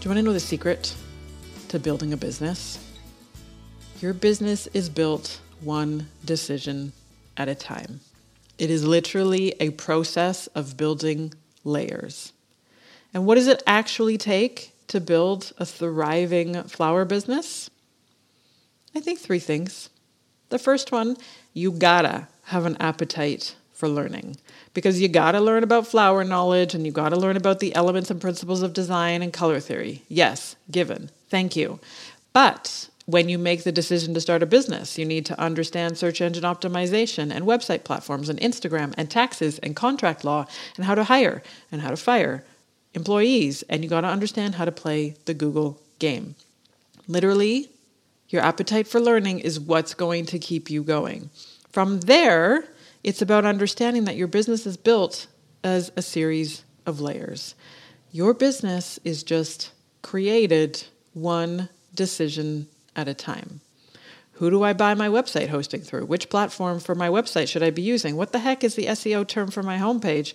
[0.00, 0.94] Do you want to know the secret
[1.68, 2.78] to building a business?
[4.00, 6.94] Your business is built one decision
[7.36, 8.00] at a time.
[8.56, 11.34] It is literally a process of building
[11.64, 12.32] layers.
[13.12, 17.68] And what does it actually take to build a thriving flower business?
[18.94, 19.90] I think three things.
[20.48, 21.18] The first one,
[21.52, 24.36] you gotta have an appetite for learning
[24.74, 27.74] because you got to learn about flower knowledge and you got to learn about the
[27.74, 30.02] elements and principles of design and color theory.
[30.08, 31.10] Yes, given.
[31.30, 31.80] Thank you.
[32.34, 36.20] But when you make the decision to start a business, you need to understand search
[36.20, 41.04] engine optimization and website platforms and Instagram and taxes and contract law and how to
[41.04, 42.44] hire and how to fire
[42.94, 43.62] employees.
[43.68, 46.36] And you got to understand how to play the Google game.
[47.08, 47.70] Literally,
[48.28, 51.30] your appetite for learning is what's going to keep you going.
[51.70, 52.64] From there,
[53.02, 55.26] it's about understanding that your business is built
[55.64, 57.54] as a series of layers.
[58.12, 63.60] Your business is just created one decision at a time.
[64.32, 66.06] Who do I buy my website hosting through?
[66.06, 68.16] Which platform for my website should I be using?
[68.16, 70.32] What the heck is the SEO term for my homepage?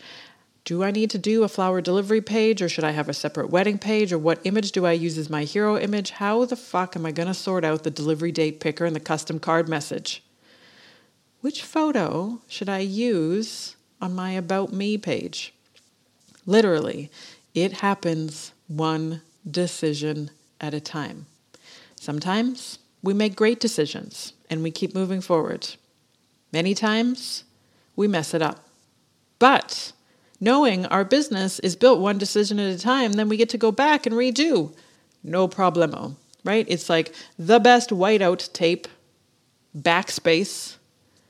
[0.63, 3.49] Do I need to do a flower delivery page or should I have a separate
[3.49, 4.11] wedding page?
[4.11, 6.11] Or what image do I use as my hero image?
[6.11, 8.99] How the fuck am I going to sort out the delivery date picker and the
[8.99, 10.23] custom card message?
[11.45, 15.53] Which photo should I use on my About Me page?
[16.47, 17.11] Literally,
[17.53, 21.27] it happens one decision at a time.
[21.95, 25.75] Sometimes we make great decisions and we keep moving forward.
[26.51, 27.43] Many times
[27.95, 28.67] we mess it up.
[29.37, 29.91] But
[30.41, 33.71] knowing our business is built one decision at a time, then we get to go
[33.71, 34.73] back and redo.
[35.23, 36.65] No problemo, right?
[36.67, 38.87] It's like the best whiteout tape,
[39.77, 40.77] backspace,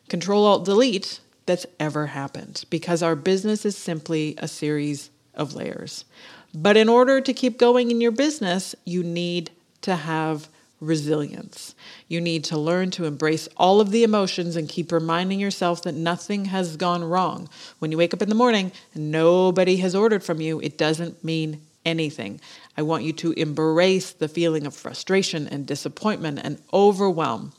[0.09, 6.06] Control Alt Delete that's ever happened because our business is simply a series of layers.
[6.53, 10.48] But in order to keep going in your business, you need to have
[10.80, 11.76] resilience.
[12.08, 15.95] You need to learn to embrace all of the emotions and keep reminding yourself that
[15.95, 17.49] nothing has gone wrong.
[17.80, 21.23] When you wake up in the morning and nobody has ordered from you, it doesn't
[21.23, 22.42] mean anything.
[22.77, 27.54] I want you to embrace the feeling of frustration and disappointment and overwhelm.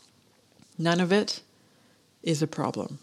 [0.78, 1.40] None of it
[2.26, 2.98] is a problem.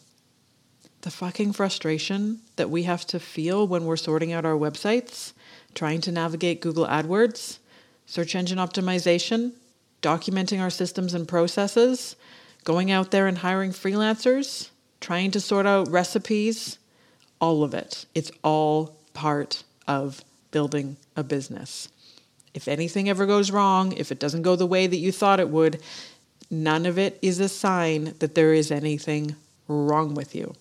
[1.01, 5.33] The fucking frustration that we have to feel when we're sorting out our websites,
[5.73, 7.57] trying to navigate Google AdWords,
[8.05, 9.53] search engine optimization,
[10.01, 12.15] documenting our systems and processes,
[12.63, 14.69] going out there and hiring freelancers,
[15.01, 16.77] trying to sort out recipes,
[17.39, 18.05] all of it.
[18.13, 21.89] It's all part of building a business.
[22.53, 25.49] If anything ever goes wrong, if it doesn't go the way that you thought it
[25.49, 25.81] would,
[26.53, 29.35] None of it is a sign that there is anything
[29.67, 30.53] wrong with you.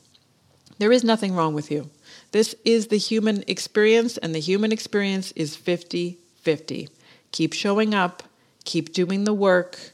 [0.79, 1.91] There is nothing wrong with you.
[2.31, 6.89] This is the human experience, and the human experience is 50 50.
[7.31, 8.23] Keep showing up,
[8.65, 9.93] keep doing the work,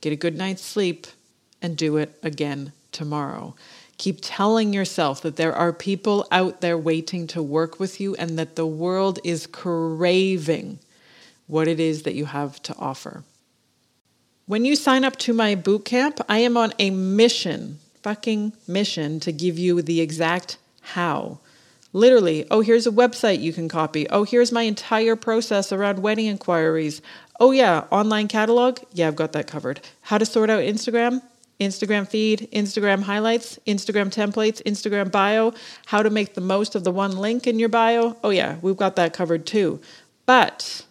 [0.00, 1.06] get a good night's sleep,
[1.60, 3.54] and do it again tomorrow.
[3.98, 8.38] Keep telling yourself that there are people out there waiting to work with you and
[8.38, 10.78] that the world is craving
[11.46, 13.24] what it is that you have to offer.
[14.48, 19.20] When you sign up to my boot camp, I am on a mission, fucking mission,
[19.20, 21.40] to give you the exact how.
[21.92, 24.08] Literally, oh, here's a website you can copy.
[24.08, 27.02] Oh, here's my entire process around wedding inquiries.
[27.38, 28.78] Oh, yeah, online catalog.
[28.94, 29.82] Yeah, I've got that covered.
[30.00, 31.20] How to sort out Instagram,
[31.60, 35.52] Instagram feed, Instagram highlights, Instagram templates, Instagram bio,
[35.84, 38.16] how to make the most of the one link in your bio.
[38.24, 39.78] Oh, yeah, we've got that covered too.
[40.24, 40.86] But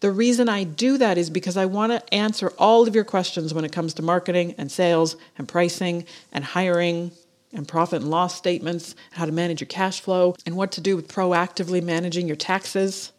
[0.00, 3.54] the reason I do that is because I want to answer all of your questions
[3.54, 7.12] when it comes to marketing and sales and pricing and hiring
[7.52, 10.96] and profit and loss statements, how to manage your cash flow, and what to do
[10.96, 13.12] with proactively managing your taxes.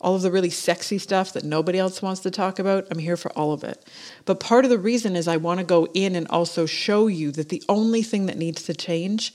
[0.00, 3.16] All of the really sexy stuff that nobody else wants to talk about, I'm here
[3.16, 3.88] for all of it.
[4.24, 7.30] But part of the reason is I want to go in and also show you
[7.32, 9.32] that the only thing that needs to change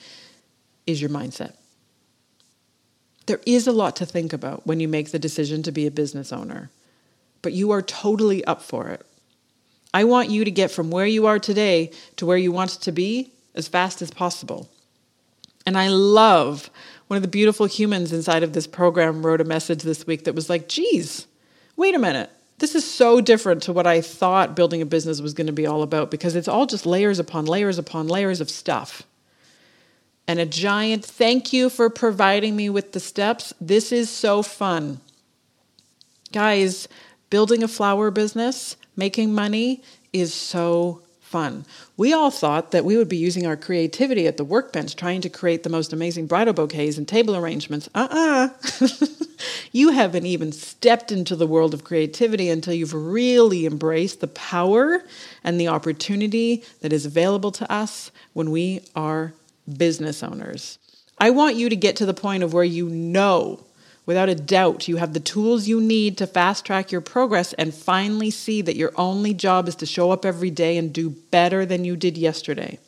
[0.85, 1.53] is your mindset.
[3.25, 5.91] There is a lot to think about when you make the decision to be a
[5.91, 6.69] business owner
[7.41, 9.05] but you are totally up for it.
[9.93, 12.91] I want you to get from where you are today to where you want to
[12.91, 14.69] be as fast as possible.
[15.65, 16.69] And I love
[17.07, 20.35] one of the beautiful humans inside of this program wrote a message this week that
[20.35, 21.25] was like, geez,
[21.75, 22.29] wait a minute.
[22.59, 25.65] This is so different to what I thought building a business was going to be
[25.65, 29.03] all about because it's all just layers upon layers upon layers of stuff.
[30.27, 33.53] And a giant thank you for providing me with the steps.
[33.59, 34.99] This is so fun.
[36.31, 36.87] Guys,
[37.29, 39.81] Building a flower business, making money
[40.13, 41.63] is so fun.
[41.95, 45.29] We all thought that we would be using our creativity at the workbench trying to
[45.29, 47.87] create the most amazing bridal bouquets and table arrangements.
[47.93, 48.85] Uh uh-uh.
[48.85, 49.07] uh
[49.71, 55.03] You haven't even stepped into the world of creativity until you've really embraced the power
[55.43, 59.33] and the opportunity that is available to us when we are
[59.77, 60.79] business owners.
[61.19, 63.59] I want you to get to the point of where you know
[64.09, 67.75] without a doubt you have the tools you need to fast track your progress and
[67.75, 71.63] finally see that your only job is to show up every day and do better
[71.63, 72.79] than you did yesterday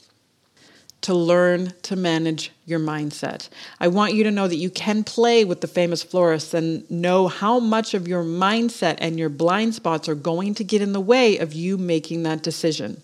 [1.02, 3.50] to learn to manage your mindset.
[3.80, 7.28] I want you to know that you can play with the famous florists and know
[7.28, 11.00] how much of your mindset and your blind spots are going to get in the
[11.00, 13.04] way of you making that decision.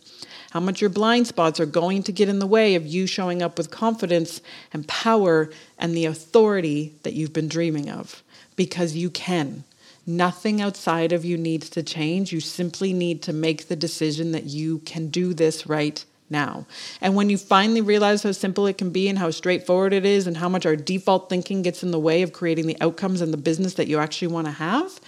[0.52, 3.42] How much your blind spots are going to get in the way of you showing
[3.42, 4.42] up with confidence
[4.74, 8.24] and power and the authority that you've been dreaming of.
[8.56, 9.64] Because you can.
[10.06, 12.32] Nothing outside of you needs to change.
[12.32, 16.66] You simply need to make the decision that you can do this right now.
[17.02, 20.28] And when you finally realize how simple it can be and how straightforward it is
[20.28, 23.34] and how much our default thinking gets in the way of creating the outcomes and
[23.34, 25.00] the business that you actually want to have,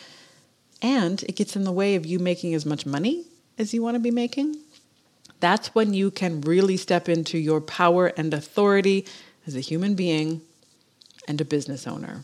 [0.82, 3.26] and it gets in the way of you making as much money
[3.58, 4.56] as you want to be making,
[5.40, 9.06] that's when you can really step into your power and authority
[9.48, 10.42] as a human being
[11.28, 12.24] and a business owner.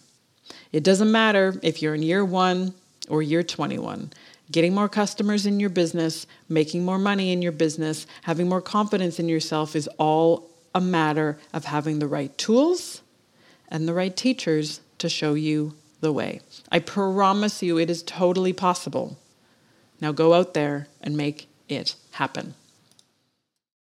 [0.71, 2.73] It doesn't matter if you're in year one
[3.07, 4.11] or year 21
[4.51, 9.19] getting more customers in your business, making more money in your business, having more confidence
[9.19, 13.01] in yourself is all a matter of having the right tools
[13.69, 16.41] and the right teachers to show you the way.
[16.71, 19.17] I promise you it is totally possible.
[20.01, 22.53] Now go out there and make it happen.